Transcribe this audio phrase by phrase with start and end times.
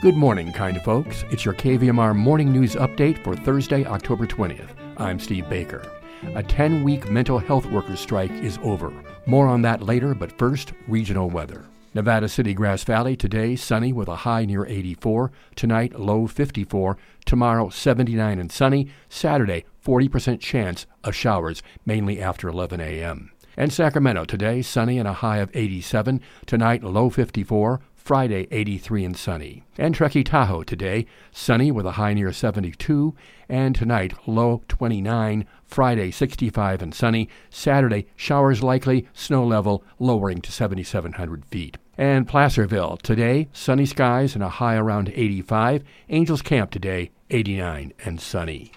[0.00, 1.24] Good morning, kind folks.
[1.32, 4.70] It's your KVMR morning news update for Thursday, October 20th.
[4.96, 5.90] I'm Steve Baker.
[6.36, 8.92] A 10 week mental health workers strike is over.
[9.26, 11.64] More on that later, but first, regional weather.
[11.94, 15.32] Nevada City, Grass Valley, today sunny with a high near 84.
[15.56, 16.96] Tonight, low 54.
[17.26, 18.92] Tomorrow, 79 and sunny.
[19.08, 23.32] Saturday, 40% chance of showers, mainly after 11 a.m.
[23.56, 26.20] And Sacramento, today sunny and a high of 87.
[26.46, 27.80] Tonight, low 54.
[28.08, 29.64] Friday 83 and sunny.
[29.76, 33.14] And Truckee Tahoe today, sunny with a high near 72,
[33.50, 40.50] and tonight low 29, Friday 65 and sunny, Saturday showers likely, snow level lowering to
[40.50, 41.76] 7,700 feet.
[41.98, 48.18] And Placerville today, sunny skies and a high around 85, Angels Camp today 89 and
[48.18, 48.72] sunny.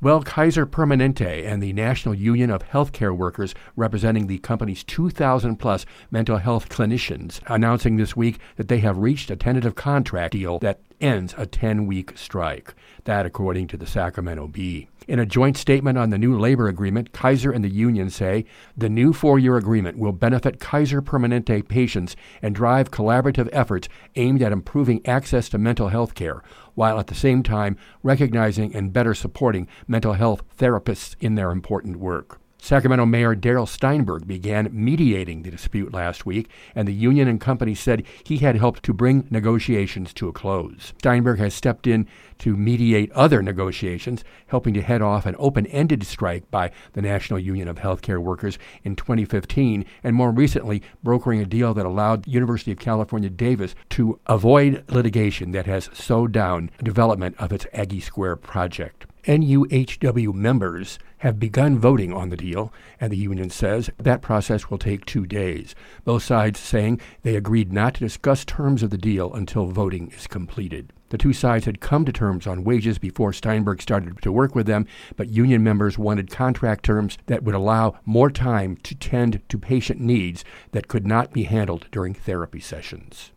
[0.00, 5.86] Well, Kaiser Permanente and the National Union of Healthcare Workers, representing the company's 2,000 plus
[6.08, 10.82] mental health clinicians, announcing this week that they have reached a tentative contract deal that
[11.00, 12.74] ends a 10 week strike.
[13.04, 14.88] That, according to the Sacramento Bee.
[15.06, 18.44] In a joint statement on the new labor agreement, Kaiser and the union say
[18.76, 24.42] the new four year agreement will benefit Kaiser Permanente patients and drive collaborative efforts aimed
[24.42, 26.42] at improving access to mental health care,
[26.74, 31.96] while at the same time recognizing and better supporting mental health therapists in their important
[31.96, 32.38] work.
[32.60, 37.74] Sacramento Mayor Darrell Steinberg began mediating the dispute last week, and the union and company
[37.74, 40.92] said he had helped to bring negotiations to a close.
[40.98, 42.06] Steinberg has stepped in
[42.38, 47.38] to mediate other negotiations, helping to head off an open ended strike by the National
[47.38, 52.72] Union of Healthcare Workers in 2015, and more recently, brokering a deal that allowed University
[52.72, 58.36] of California Davis to avoid litigation that has slowed down development of its Aggie Square
[58.36, 59.06] project.
[59.28, 64.78] NUHW members have begun voting on the deal, and the union says that process will
[64.78, 65.74] take two days.
[66.06, 70.26] Both sides saying they agreed not to discuss terms of the deal until voting is
[70.26, 70.94] completed.
[71.10, 74.64] The two sides had come to terms on wages before Steinberg started to work with
[74.64, 74.86] them,
[75.16, 80.00] but union members wanted contract terms that would allow more time to tend to patient
[80.00, 83.32] needs that could not be handled during therapy sessions.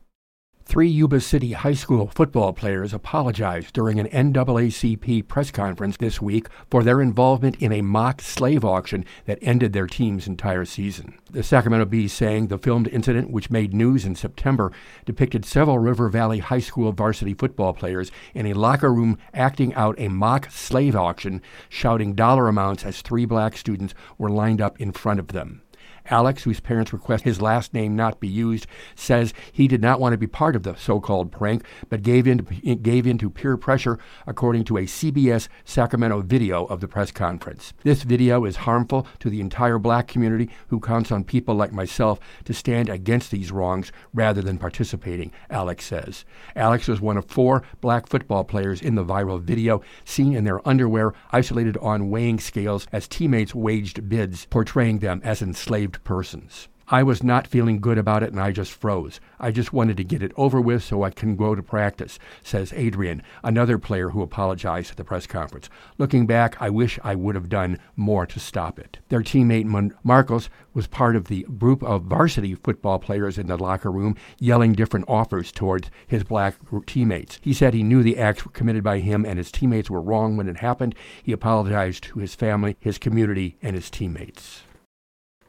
[0.72, 6.48] Three Yuba City high school football players apologized during an NAACP press conference this week
[6.70, 11.20] for their involvement in a mock slave auction that ended their team's entire season.
[11.30, 14.72] The Sacramento Bee saying the filmed incident, which made news in September,
[15.04, 20.00] depicted several River Valley high school varsity football players in a locker room acting out
[20.00, 24.94] a mock slave auction, shouting dollar amounts as three black students were lined up in
[24.94, 25.64] front of them.
[26.10, 30.14] Alex, whose parents request his last name not be used, says he did not want
[30.14, 33.58] to be part of the so-called prank, but gave in to, gave in to peer
[33.58, 37.74] pressure, according to a CBS Sacramento video of the press conference.
[37.84, 42.20] This video is harmful to the entire black community who counts on people like myself
[42.46, 46.26] to stand against these wrongs rather than participating, Alex says.
[46.56, 50.66] Alex was one of four black football players in the viral video, seen in their
[50.68, 56.68] underwear, isolated on weighing scales as teammates waged bids, portraying them as enslaved persons.
[56.94, 59.22] I was not feeling good about it and I just froze.
[59.40, 62.74] I just wanted to get it over with so I can go to practice, says
[62.76, 65.70] Adrian, another player who apologized at the press conference.
[65.98, 68.98] Looking back, I wish I would have done more to stop it.
[69.08, 73.56] Their teammate Mon- Marcos was part of the group of varsity football players in the
[73.56, 76.56] locker room yelling different offers towards his black
[76.88, 77.40] teammates.
[77.42, 80.36] He said he knew the acts were committed by him and his teammates were wrong
[80.36, 80.96] when it happened.
[81.24, 84.64] He apologized to his family, his community, and his teammates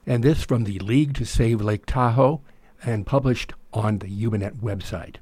[0.07, 2.41] and this from the League to Save Lake Tahoe
[2.83, 5.17] and published on the Yubanet website.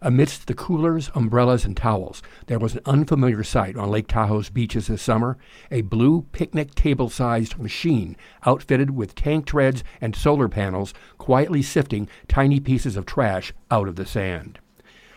[0.00, 4.86] Amidst the coolers, umbrellas, and towels, there was an unfamiliar sight on Lake Tahoe's beaches
[4.88, 5.38] this summer
[5.70, 12.06] a blue picnic table sized machine outfitted with tank treads and solar panels quietly sifting
[12.28, 14.58] tiny pieces of trash out of the sand.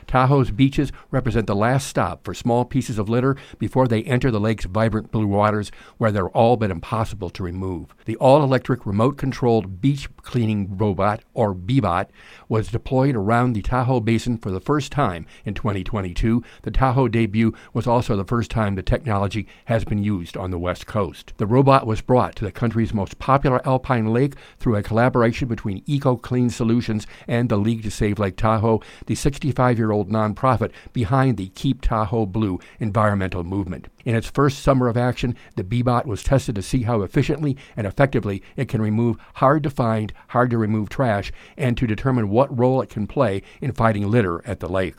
[0.08, 4.40] Tahoe's beaches represent the last stop for small pieces of litter before they enter the
[4.40, 7.94] lake's vibrant blue waters, where they're all but impossible to remove.
[8.06, 12.08] The all electric remote controlled beach cleaning robot, or BeBot,
[12.48, 16.44] was deployed around the Tahoe Basin for the first time in 2022.
[16.62, 20.60] The Tahoe debut was also the first time the technology has been used on the
[20.60, 21.34] West Coast.
[21.38, 25.84] The robot was brought to the country's most popular alpine lake through a collaboration between
[25.86, 30.12] Eco Clean Solutions and the League to Save Lake Tahoe, the 65 year old old
[30.12, 33.88] nonprofit behind the Keep Tahoe Blue environmental movement.
[34.06, 37.88] In its first summer of action, the BeBot was tested to see how efficiently and
[37.88, 42.56] effectively it can remove hard to find, hard to remove trash and to determine what
[42.56, 44.98] role it can play in fighting litter at the lake.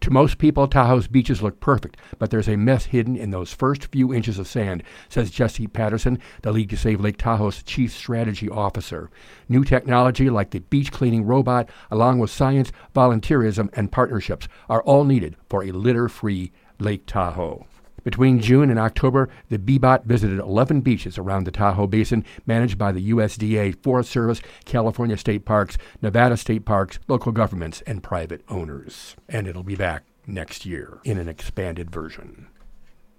[0.00, 3.86] To most people, Tahoe's beaches look perfect, but there's a mess hidden in those first
[3.86, 8.48] few inches of sand, says Jesse Patterson, the League to Save Lake Tahoe's chief strategy
[8.48, 9.10] officer.
[9.48, 15.04] New technology like the beach cleaning robot, along with science, volunteerism, and partnerships, are all
[15.04, 17.66] needed for a litter free Lake Tahoe.
[18.04, 22.92] Between June and October, the BeBot visited 11 beaches around the Tahoe Basin managed by
[22.92, 29.16] the USDA, Forest Service, California State Parks, Nevada State Parks, local governments, and private owners.
[29.26, 32.48] And it'll be back next year in an expanded version.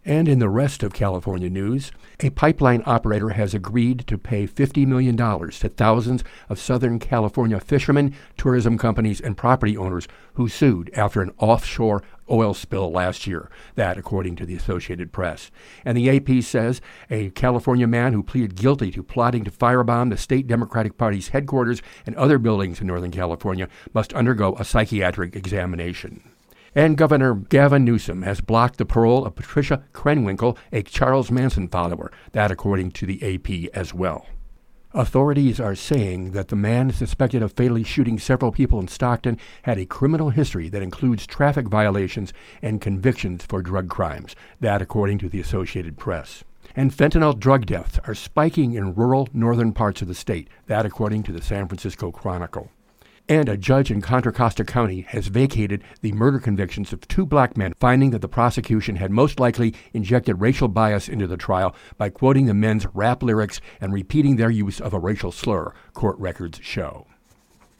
[0.07, 4.85] And in the rest of California news, a pipeline operator has agreed to pay $50
[4.85, 11.23] million to thousands of Southern California fishermen, tourism companies, and property owners who sued after
[11.23, 13.49] an offshore oil spill last year.
[13.73, 15.49] That, according to the Associated Press.
[15.83, 20.17] And the AP says a California man who pleaded guilty to plotting to firebomb the
[20.17, 26.21] state Democratic Party's headquarters and other buildings in Northern California must undergo a psychiatric examination.
[26.77, 32.11] And Governor Gavin Newsom has blocked the parole of Patricia Krenwinkel, a Charles Manson follower.
[32.33, 34.27] That, according to the AP as well.
[34.93, 39.77] Authorities are saying that the man suspected of fatally shooting several people in Stockton had
[39.77, 44.35] a criminal history that includes traffic violations and convictions for drug crimes.
[44.59, 46.43] That, according to the Associated Press.
[46.75, 50.49] And fentanyl drug deaths are spiking in rural northern parts of the state.
[50.67, 52.69] That, according to the San Francisco Chronicle.
[53.27, 57.57] And a judge in Contra Costa County has vacated the murder convictions of two black
[57.57, 62.09] men, finding that the prosecution had most likely injected racial bias into the trial by
[62.09, 66.59] quoting the men's rap lyrics and repeating their use of a racial slur, court records
[66.61, 67.07] show.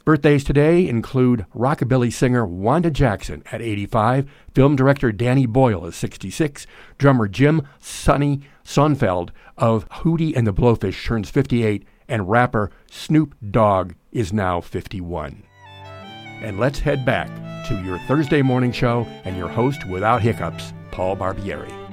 [0.04, 6.66] Birthdays today include rockabilly singer Wanda Jackson at 85, film director Danny Boyle is 66,
[6.98, 13.94] drummer Jim Soni Sonefeld of Hootie and the Blowfish turns 58, and rapper Snoop Dogg
[14.12, 15.42] is now 51.
[16.42, 17.28] And let's head back
[17.68, 21.85] to your Thursday morning show and your host without hiccups, Paul Barbieri.